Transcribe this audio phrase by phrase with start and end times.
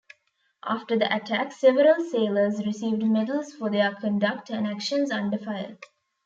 [0.65, 5.77] After the attack, several sailors received medals for their conduct and actions under fire.